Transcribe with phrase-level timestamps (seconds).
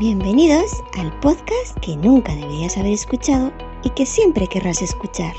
[0.00, 3.52] Bienvenidos al podcast que nunca deberías haber escuchado
[3.84, 5.34] y que siempre querrás escuchar.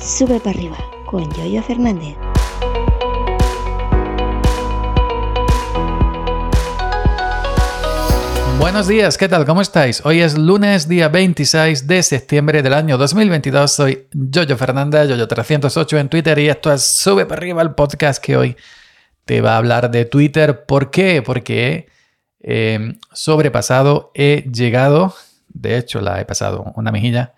[0.00, 2.16] Sube para arriba con Yoyo Fernández.
[8.58, 9.44] Buenos días, ¿qué tal?
[9.44, 10.00] ¿Cómo estáis?
[10.06, 13.70] Hoy es lunes, día 26 de septiembre del año 2022.
[13.70, 18.38] Soy Yoyo Fernández, Yoyo308 en Twitter y esto es Sube para arriba el podcast que
[18.38, 18.56] hoy
[19.26, 20.64] te va a hablar de Twitter.
[20.64, 21.20] ¿Por qué?
[21.20, 21.92] Porque
[22.46, 25.14] eh, sobrepasado, he llegado,
[25.48, 27.32] de hecho la he pasado una mejilla,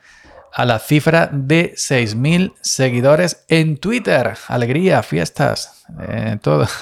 [0.53, 4.37] a la cifra de 6.000 seguidores en Twitter.
[4.49, 6.67] Alegría, fiestas, eh, todo.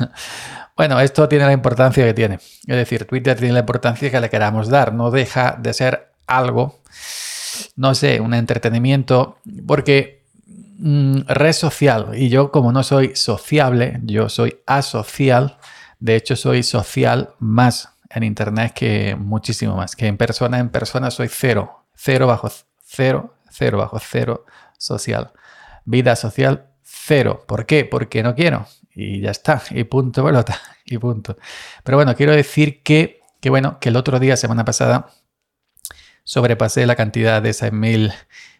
[0.76, 2.34] Bueno, esto tiene la importancia que tiene.
[2.34, 4.92] Es decir, Twitter tiene la importancia que le queramos dar.
[4.92, 6.80] No deja de ser algo,
[7.76, 10.24] no sé, un entretenimiento, porque
[10.78, 15.58] mm, red social, y yo como no soy sociable, yo soy asocial,
[16.00, 21.10] de hecho soy social más en Internet que muchísimo más, que en persona, en persona
[21.10, 22.50] soy cero, cero bajo
[22.84, 24.46] cero, cero bajo cero
[24.78, 25.32] social.
[25.84, 27.44] Vida social, cero.
[27.46, 27.84] ¿Por qué?
[27.84, 31.36] Porque no quiero y ya está, y punto pelota, y punto.
[31.82, 35.10] Pero bueno, quiero decir que, que, bueno, que el otro día, semana pasada,
[36.22, 38.14] sobrepasé la cantidad de 6.000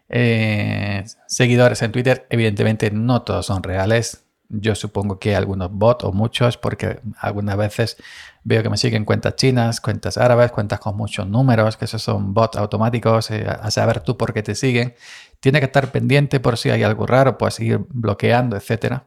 [0.08, 2.26] eh, seguidores en Twitter.
[2.30, 4.23] Evidentemente no todos son reales.
[4.60, 7.96] Yo supongo que algunos bots o muchos, porque algunas veces
[8.42, 12.34] veo que me siguen cuentas chinas, cuentas árabes, cuentas con muchos números, que esos son
[12.34, 14.94] bots automáticos, eh, a saber tú por qué te siguen.
[15.40, 19.06] Tiene que estar pendiente por si hay algo raro, puedes ir bloqueando, etcétera.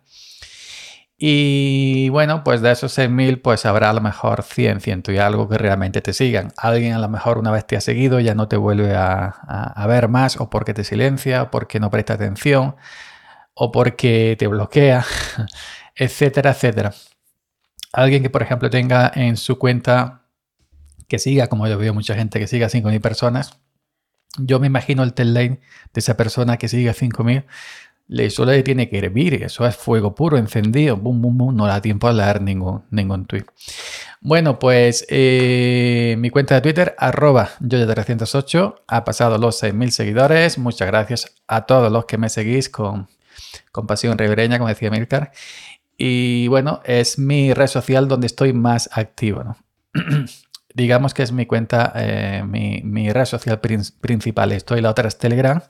[1.19, 5.49] Y bueno, pues de esos 6.000, pues habrá a lo mejor 100, 100 y algo
[5.49, 6.53] que realmente te sigan.
[6.57, 10.09] Alguien a lo mejor una vez te ha seguido ya no te vuelve a, ver
[10.09, 12.75] más, o porque te silencia, o porque no presta atención,
[13.59, 15.03] o porque te bloquea,
[15.95, 16.93] etcétera, etcétera.
[17.91, 20.25] Alguien que, por ejemplo, tenga en su cuenta
[21.07, 23.59] que siga, como yo veo mucha gente que siga 5.000 personas,
[24.37, 25.59] yo me imagino el lane
[25.93, 27.45] de esa persona que sigue 5.000
[28.09, 31.81] eso le tiene que hervir, eso es fuego puro, encendido, boom, boom, boom, no da
[31.81, 33.43] tiempo a leer ningún, ningún tweet.
[34.21, 40.57] Bueno, pues eh, mi cuenta de Twitter, arroba yoya308, ha pasado los 6.000 seguidores.
[40.57, 43.09] Muchas gracias a todos los que me seguís con,
[43.71, 45.31] con pasión ribereña, como decía Milcar.
[45.97, 49.55] Y bueno, es mi red social donde estoy más activo.
[50.73, 54.51] Digamos que es mi cuenta, eh, mi, red social principal.
[54.51, 55.61] Estoy, la otra es Telegram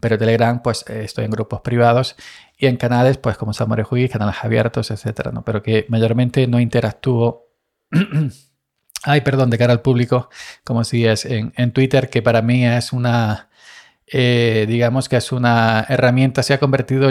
[0.00, 2.16] pero Telegram, pues eh, estoy en grupos privados
[2.56, 5.44] y en canales, pues como Samurai Hui, canales abiertos, etcétera, ¿no?
[5.44, 7.48] Pero que mayormente no interactúo.
[9.04, 10.28] Ay, perdón, de cara al público,
[10.64, 13.47] como si es en, Twitter, que para mí es una,
[14.12, 17.10] eh, digamos que es una herramienta, se ha convertido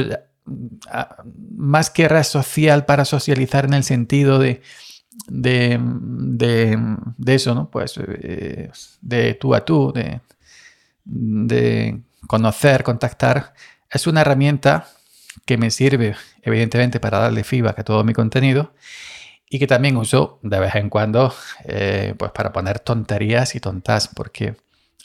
[1.55, 4.61] más que red social para socializar en el sentido de,
[5.27, 7.69] de, de, eso, ¿no?
[7.69, 8.71] Pues eh,
[9.01, 10.21] de tú a tú, de,
[11.03, 13.53] de conocer, contactar,
[13.89, 14.87] es una herramienta
[15.45, 18.73] que me sirve evidentemente para darle feedback a todo mi contenido
[19.49, 24.09] y que también uso de vez en cuando eh, pues para poner tonterías y tontas
[24.09, 24.55] porque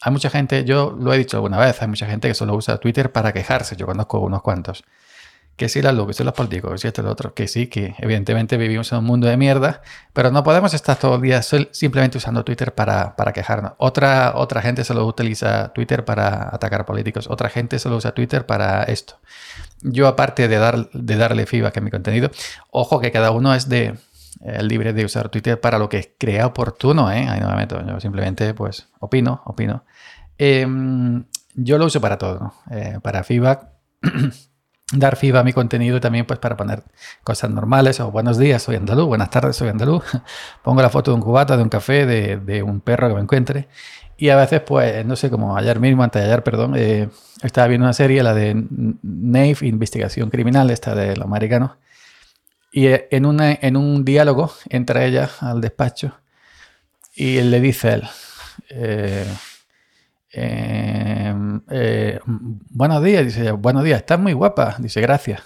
[0.00, 2.78] hay mucha gente, yo lo he dicho alguna vez, hay mucha gente que solo usa
[2.78, 4.84] Twitter para quejarse, yo conozco unos cuantos
[5.56, 7.66] que sí la luz, que sí los políticos, que sí esto lo otro, que sí,
[7.66, 9.82] que evidentemente vivimos en un mundo de mierda,
[10.12, 13.72] pero no podemos estar todo el día simplemente usando Twitter para, para quejarnos.
[13.78, 18.82] Otra, otra gente solo utiliza Twitter para atacar políticos, otra gente solo usa Twitter para
[18.84, 19.20] esto.
[19.82, 22.31] Yo aparte de, dar, de darle feedback a mi contenido,
[22.70, 23.97] ojo que cada uno es de
[24.44, 27.28] eh, libre de usar Twitter para lo que crea oportuno, ¿eh?
[27.28, 29.84] Ahí no me meto, yo simplemente pues opino, opino.
[30.38, 33.69] Em, yo lo uso para todo, eh, para feedback.
[34.92, 36.82] dar FIBA a mi contenido también pues para poner
[37.25, 40.04] cosas normales o buenos días, soy andaluz, buenas tardes, soy andaluz.
[40.62, 43.69] Pongo la foto de un cubata, de un café, de, un perro que me encuentre.
[44.16, 47.08] Y a veces pues, no sé, como ayer mismo, antes de ayer, perdón, eh,
[47.42, 48.66] estaba viendo una serie, la de
[49.02, 51.72] Nave, Investigación Criminal, esta de los americanos.
[52.72, 56.19] Y eh, en, una, en un diálogo entra ella al despacho
[57.14, 58.02] y él le dice a él,
[58.70, 59.26] eh,
[60.32, 65.43] eh, buenos días, dice, buenos días, estás muy guapa, dice, gracias.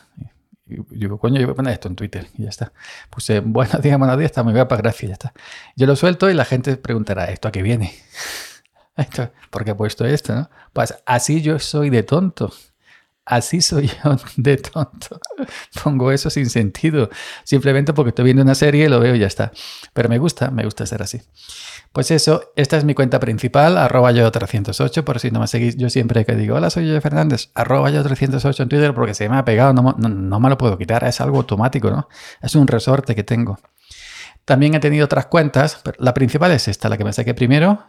[0.65, 2.73] Digo, coño, yo voy a poner esto en Twitter y ya está.
[3.11, 5.33] Puse, buenos días, buenos días, estás muy guapa, gracias, ya está.
[5.75, 7.93] Yo lo suelto y la gente preguntará, ¿esto a qué viene?
[9.51, 10.35] ¿Por qué he puesto esto?
[10.35, 10.51] ¿no?
[10.73, 12.53] Pues así yo soy de tonto.
[13.27, 15.19] Así soy yo de tonto.
[15.83, 17.11] Pongo eso sin sentido.
[17.43, 19.53] Simplemente porque estoy viendo una serie y lo veo y ya está.
[19.93, 21.21] Pero me gusta, me gusta ser así.
[21.93, 25.77] Pues eso, esta es mi cuenta principal, arroba yo 308, por si no me seguís,
[25.77, 29.29] yo siempre que digo, hola, soy yo Fernández, arroba yo 308 en Twitter porque se
[29.29, 32.09] me ha pegado, no, no, me lo puedo quitar, es algo automático, ¿no?
[32.43, 33.59] Es un resorte que tengo.
[34.45, 37.87] También he tenido otras cuentas, pero la principal es esta, la que me saqué primero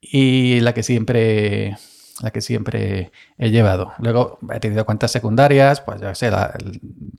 [0.00, 1.76] y la que siempre
[2.20, 3.92] la que siempre he llevado.
[3.98, 6.30] Luego he tenido cuentas secundarias, pues ya sé,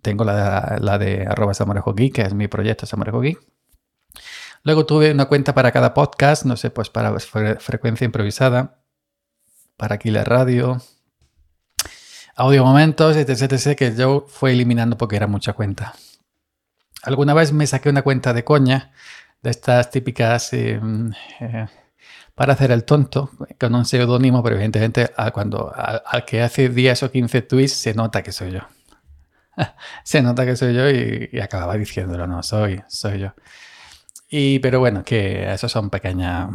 [0.01, 1.53] tengo la de, arroba
[2.13, 3.21] que es mi proyecto Samorejo
[4.63, 8.79] Luego tuve una cuenta para cada podcast, no sé, pues para frecuencia improvisada,
[9.77, 10.81] para aquí radio,
[12.35, 15.93] audio momentos, etc, etc, que yo fui eliminando porque era mucha cuenta.
[17.03, 18.91] Alguna vez me saqué una cuenta de coña,
[19.43, 20.53] de estas típicas...
[20.53, 21.67] Em, eh,
[22.35, 27.11] para hacer el tonto con un seudónimo, pero evidentemente cuando al, que hace 10 o
[27.11, 28.59] 15 tweets se nota que soy yo.
[30.03, 33.33] se nota que soy yo y, acababa diciéndolo, no, soy, soy yo.
[34.29, 36.49] Y, pero bueno, que eso son pequeñas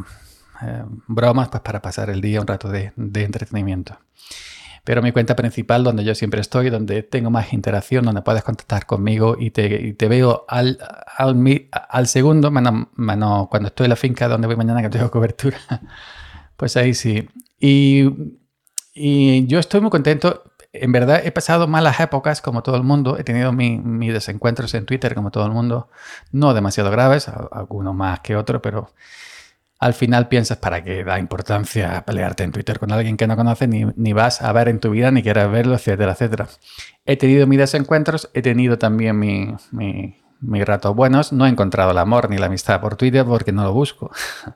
[0.62, 3.98] eh, bromas pues, para pasar el día un rato de entretenimiento.
[4.84, 8.86] Pero mi cuenta principal, donde yo siempre estoy, donde tengo más interacción, donde puedes contactar
[8.86, 10.78] conmigo y te, veo al,
[11.16, 15.58] al, al segundo, menos, cuando estoy en la finca donde voy mañana que tengo cobertura.
[16.56, 17.26] Pues ahí sí.
[17.58, 18.04] Y,
[18.92, 20.42] y yo estoy muy contento.
[20.74, 23.16] En verdad he pasado malas épocas como todo el mundo.
[23.18, 25.88] He tenido mis mi desencuentros en Twitter como todo el mundo.
[26.32, 28.90] No demasiado graves, algunos más que otros, pero
[29.80, 33.66] al final piensas para qué da importancia pelearte en Twitter con alguien que no conoces,
[33.66, 36.48] ni, vas a ver en tu vida, ni quieres verlo, etcétera, etcétera.
[37.06, 41.32] He tenido mis desencuentros, he tenido también mis mi, ratos buenos.
[41.32, 44.10] No he encontrado el amor ni la amistad por Twitter porque no lo busco.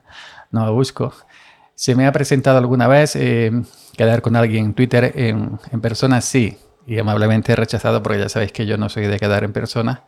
[0.51, 1.11] no lo busco.
[1.73, 3.51] Se me ha presentado alguna vez eh,
[3.97, 6.59] quedar con alguien en Twitter en, en persona, sí.
[6.85, 10.03] Y amablemente he rechazado porque ya sabéis que yo no soy de quedar en persona.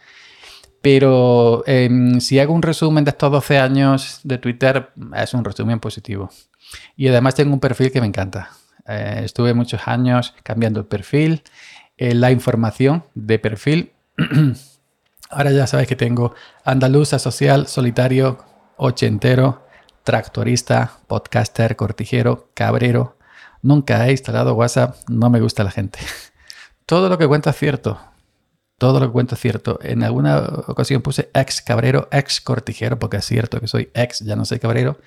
[0.90, 5.82] Pero em, si hago un resumen de estos 12 años de Twitter, es un resumen
[5.82, 6.30] positivo.
[6.96, 8.52] Y además tengo un perfil que me encanta.
[8.88, 11.44] Eh, estuve muchos años cambiando el perfil,
[11.98, 13.92] eh, la información de perfil.
[15.30, 18.38] Ahora ya sabéis que tengo andaluza social, solitario,
[18.78, 19.68] ochentero,
[20.06, 23.18] tractorista, podcaster, cortijero, cabrero.
[23.62, 26.00] Nunca he instalado WhatsApp, no me gusta la gente.
[26.86, 28.00] Todo lo que cuenta es cierto,
[28.78, 29.80] todo lo que cuento es cierto.
[29.82, 30.38] En alguna
[30.68, 34.60] ocasión puse ex cabrero, ex cortijero, porque es cierto que soy ex, ya no soy
[34.60, 35.00] cabrero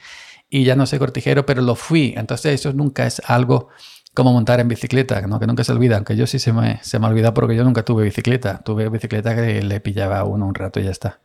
[0.49, 2.15] y ya no soy cortijero, pero lo fui.
[2.17, 3.69] Entonces eso nunca es algo
[4.13, 5.39] como montar en bicicleta, ¿no?
[5.39, 7.85] que nunca se olvida, aunque yo sí se me, se me olvida porque yo nunca
[7.85, 8.61] tuve bicicleta.
[8.65, 11.21] Tuve bicicleta que le pillaba a uno un rato y ya está.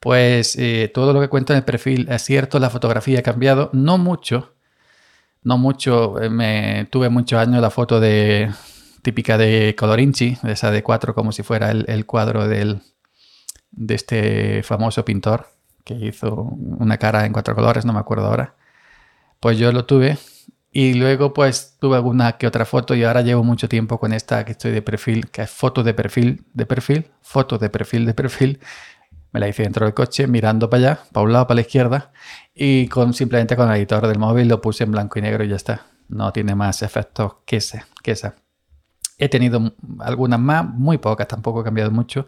[0.00, 3.70] Pues eh, todo lo que cuento en el perfil es cierto, la fotografía ha cambiado,
[3.72, 4.52] no mucho,
[5.42, 8.50] no mucho, eh, me tuve muchos años la foto de
[9.06, 12.80] típica de Colorinchi, esa de cuatro, como si fuera el, cuadro del,
[13.70, 15.46] de este famoso pintor
[15.84, 18.56] que hizo una cara en cuatro colores, no me acuerdo ahora.
[19.38, 20.18] Pues yo lo tuve
[20.72, 24.44] y luego pues tuve alguna que otra foto y ahora llevo mucho tiempo con esta
[24.44, 28.14] que estoy de perfil, que es foto de perfil, de perfil, foto de perfil, de
[28.14, 28.58] perfil.
[29.30, 32.10] Me la hice dentro del coche mirando para allá, para un lado, para la izquierda
[32.52, 35.48] y con simplemente con el editor del móvil lo puse en blanco y negro y
[35.48, 35.86] ya está.
[36.08, 38.34] No tiene más efectos que ese, que esa.
[39.18, 42.26] He tenido algunas más, muy pocas, tampoco he cambiado mucho.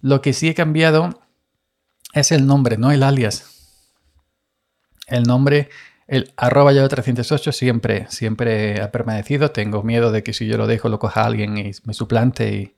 [0.00, 1.20] Lo que sí he cambiado
[2.12, 3.46] es el nombre, no el alias.
[5.06, 5.68] El nombre,
[6.06, 9.50] el arroba yo 308 siempre, siempre ha permanecido.
[9.50, 12.76] Tengo miedo de que si yo lo dejo lo coja alguien y me suplante y,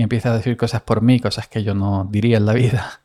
[0.00, 3.00] empiece a decir cosas por mí, cosas que yo no diría en la vida.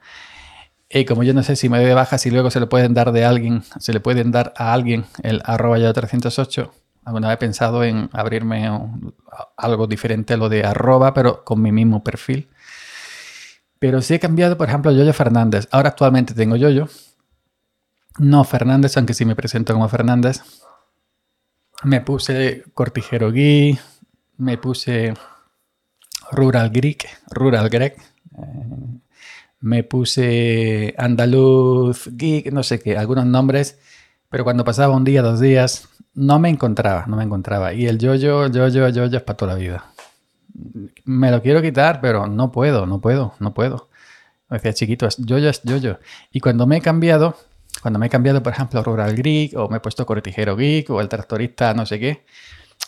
[0.90, 2.94] Y como yo no sé si me doy de baja, si luego se le pueden
[2.94, 6.72] dar de alguien, se le pueden dar a alguien el arroba yo 308
[7.08, 8.70] Alguna vez he pensado en abrirme
[9.56, 12.50] algo diferente a lo de arroba, pero con mi mismo perfil.
[13.80, 15.70] Pero sí he cambiado, por ejemplo, Yoyo Fernández.
[15.72, 16.90] Ahora actualmente tengo Yoyo.
[18.18, 20.42] No Fernández, aunque sí me presento como Fernández.
[21.84, 23.80] Me puse Cortijero Gui.
[24.36, 25.14] Me puse
[26.34, 27.08] Rural Greek.
[27.30, 27.96] Rural Greek.
[28.38, 29.00] Eh,
[29.62, 33.80] me puse Andaluz Geek, no sé qué, algunos nombres.
[34.30, 37.74] Pero cuando pasaba un día, dos días, no me encontraba, no me encontraba.
[37.74, 39.86] Y el yo-yo, yo-yo, yo-yo es para toda la vida.
[41.06, 43.90] Me lo quiero quitar, pero no puedo, no puedo, no puedo.
[44.50, 46.00] Me decía chiquito, yo-yo, es yo-yo.
[46.32, 47.38] Y cuando me he cambiado,
[47.82, 51.02] cuando me he cambiado, por ejemplo, Rural Geek, o me he puesto Cortijero Geek, o
[51.02, 52.26] el tractorista, no sé qué,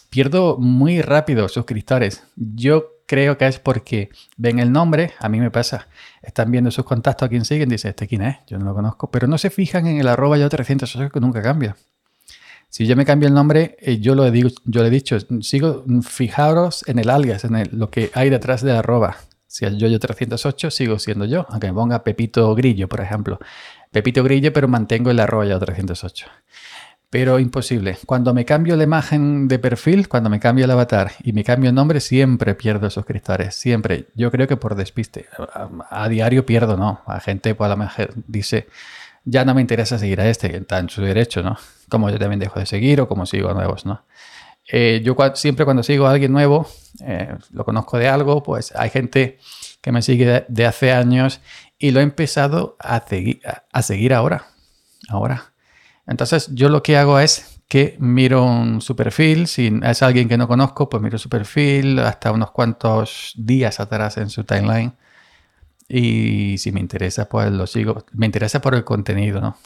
[0.09, 2.23] pierdo muy rápido suscriptores.
[2.35, 5.87] Yo creo que es porque ven el nombre, a mí me pasa,
[6.21, 8.37] están viendo sus contactos a quien siguen, dice, ¿este quién es?
[8.45, 11.41] Yo no lo conozco, pero no se fijan en el arroba yo 300, que nunca
[11.41, 11.75] cambia.
[12.69, 15.83] Si yo me cambio el nombre, eh, yo, lo digo, yo le he dicho, sigo,
[16.03, 19.17] fijaros en el alias, en lo que hay detrás de arroba.
[19.47, 23.39] Si es yo 308, sigo siendo yo, aunque me ponga Pepito Grillo, por ejemplo.
[23.91, 26.27] Pepito Grillo, pero mantengo el arroba yo 308.
[27.09, 27.97] Pero imposible.
[28.05, 31.69] Cuando me cambio la imagen de perfil, cuando me cambio el avatar y me cambio
[31.69, 33.55] el nombre, siempre pierdo suscriptores.
[33.55, 34.09] Siempre.
[34.13, 35.25] Yo creo que por despiste.
[35.89, 37.01] A, diario pierdo, ¿no?
[37.07, 38.67] A gente, pues a lo mejor dice,
[39.25, 41.57] ya no me interesa seguir a este, está en su derecho, ¿no?
[41.89, 44.05] Como yo también dejo de seguir o como sigo a nuevos, ¿no?
[44.71, 46.67] Eh, yo siempre cuando sigo a alguien nuevo,
[47.03, 49.39] eh, lo conozco de algo, pues hay gente
[49.81, 51.41] que me sigue de, hace años
[51.79, 53.01] y lo he empezado a
[53.81, 54.45] seguir ahora.
[55.07, 55.53] Ahora.
[56.09, 60.47] Entonces yo lo que hago es que miro su perfil, si es alguien que no
[60.47, 64.93] conozco, pues miro su perfil hasta unos cuantos días atrás en su timeline.
[65.87, 68.05] Y si me interesa, pues lo sigo.
[68.13, 69.57] Me interesa por el contenido, ¿no?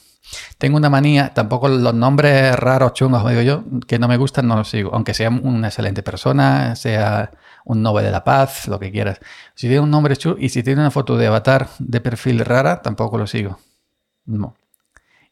[0.58, 4.58] Tengo una manía, tampoco los nombres raros, chungos, digo yo, que no me gustan, no
[4.58, 4.94] los sigo.
[4.94, 7.32] Aunque sea una excelente persona, sea
[7.66, 9.20] un Nobel de la Paz, lo que quieras.
[9.56, 12.82] Si tiene un nombre chulo y si tiene una foto de avatar de perfil rara,
[12.82, 13.60] tampoco lo sigo.
[14.26, 14.56] No.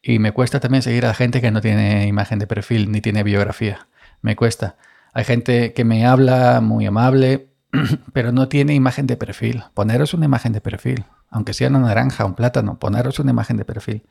[0.01, 3.23] Y me cuesta también seguir a gente que no tiene imagen de perfil ni tiene
[3.23, 3.87] biografía.
[4.21, 4.77] Me cuesta.
[5.13, 7.49] Hay gente que me habla muy amable,
[8.13, 9.63] pero no tiene imagen de perfil.
[9.73, 11.05] Poneros una imagen de perfil.
[11.29, 14.03] Aunque sea una naranja, un plátano, poneros una imagen de perfil.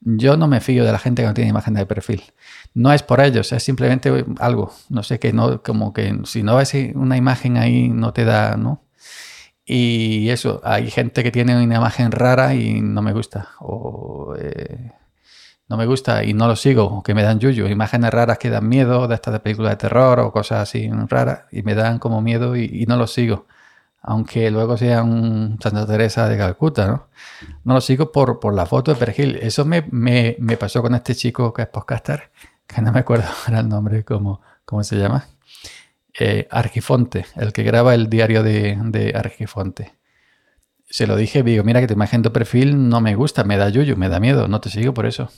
[0.00, 2.22] Yo no me fío de la gente que no tiene imagen de perfil.
[2.74, 4.72] No es por ellos, es simplemente algo.
[4.88, 8.56] No sé que no, como que si no ves una imagen ahí no te da,
[8.56, 8.84] ¿no?
[9.64, 13.50] Y eso, hay gente que tiene una imagen rara y no me gusta.
[13.60, 14.92] O eh,
[15.70, 18.68] no me gusta y no lo sigo, que me dan yuyu, imágenes raras que dan
[18.68, 22.20] miedo, de estas de películas de terror o cosas así raras, y me dan como
[22.20, 23.46] miedo y, no lo sigo.
[24.02, 27.06] Aunque luego sea un Santa Teresa de Calcuta, ¿no?
[27.62, 29.36] No lo sigo por, por la foto de perfil.
[29.36, 29.82] Eso me,
[30.58, 32.30] pasó con este chico que es podcaster,
[32.66, 35.28] que no me acuerdo ahora el nombre, ¿cómo, cómo se llama?
[36.18, 39.92] Eh, Argifonte, el que graba el diario de, de Argifonte
[40.90, 43.68] se lo dije, digo, mira que tu imagen de perfil no me gusta, me da
[43.68, 45.30] yuyu, me da miedo, no te sigo por eso.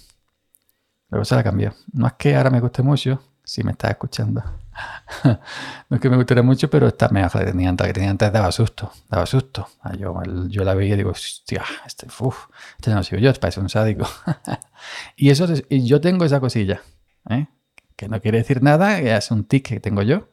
[1.12, 1.75] Luego se la cambió.
[1.92, 4.42] No es que ahora me guste mucho, si me estás escuchando.
[5.25, 8.33] no es que me gustara mucho, pero esta me que tenía antes, que tenía antes
[8.33, 9.69] daba susto, daba susto.
[9.83, 12.47] Ah, yo, yo la veía y digo, hostia, este, uf,
[12.78, 14.09] este no sigo yo, este parece un sádico.
[15.16, 16.81] y eso y yo tengo esa cosilla,
[17.28, 17.47] ¿eh?
[17.95, 20.31] que no quiere decir nada, es un tic que tengo yo,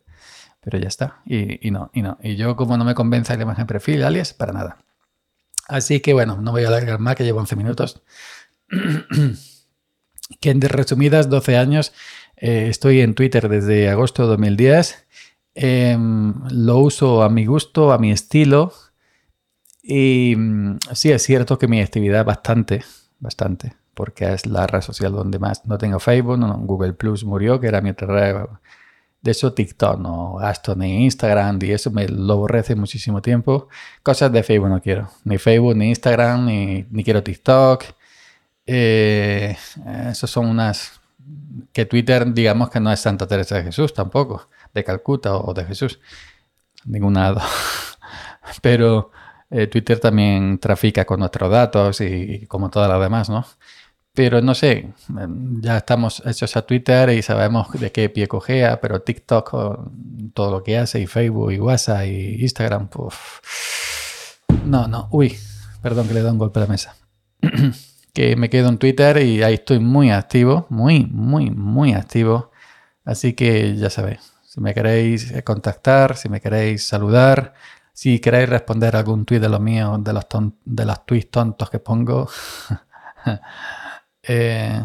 [0.62, 1.20] pero ya está.
[1.26, 2.18] Y, y, no, y no.
[2.24, 4.78] Y yo como no me convence la imagen perfil, alias, para nada.
[5.68, 8.02] Así que bueno, no voy a alargar más, que llevo 11 minutos.
[10.40, 11.94] que en resumidas 12 años
[12.38, 15.06] eh, estoy en Twitter desde agosto de 2010.
[15.56, 18.72] Em, lo uso a mi gusto, a mi estilo.
[19.84, 22.84] Y mm, sí, es cierto que mi actividad bastante,
[23.20, 27.60] bastante, porque es la red social donde más no tengo Facebook, no, Google Plus murió,
[27.60, 28.46] que era mi otra red.
[29.22, 33.68] De eso TikTok no gasto ni Instagram y eso me lo borré hace muchísimo tiempo.
[34.02, 35.10] Cosas de Facebook no quiero.
[35.26, 37.84] Ni Facebook, ni Instagram, ni, ni quiero TikTok.
[38.72, 39.58] Eh,
[40.12, 41.02] esos son unas
[41.74, 45.66] que Twitter, digamos que no es Santa Teresa de Jesús tampoco, de Calcuta o de
[45.66, 46.00] Jesús,
[46.86, 47.34] ninguna
[48.62, 49.10] Pero
[49.50, 53.44] eh, Twitter también trafica con nuestros datos y, como todas las demás, ¿no?
[54.14, 54.94] Pero no sé,
[55.62, 59.50] ya estamos hechos a Twitter y sabemos de qué pie cogea, pero TikTok,
[60.36, 63.16] todo lo que hace, y Facebook, y WhatsApp, y Instagram, pues...
[64.66, 65.38] No, no, uy,
[65.82, 66.96] perdón que le da un golpe a la mesa.
[68.14, 72.52] que me quedo en Twitter y ahí estoy muy activo, muy, muy, muy activo.
[73.06, 77.54] Así que ya sabéis, si me queréis contactar, si me queréis saludar,
[77.94, 80.26] si queréis responder algún tweet de los míos, de los,
[80.66, 82.30] de los tweets tontos que pongo,
[84.24, 84.84] eh,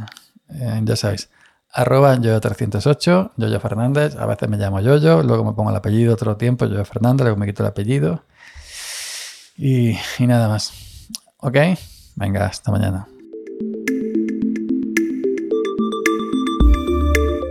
[0.49, 1.31] eh, ya sabéis.
[1.73, 6.37] Arroba Yoyo308, Yoyo Fernández, a veces me llamo Yoyo, luego me pongo el apellido otro
[6.37, 8.25] tiempo, Yoyo Fernández, luego me quito el apellido.
[9.57, 10.73] Y, y nada más.
[11.39, 11.57] ¿Ok?
[12.17, 13.07] Venga, hasta mañana.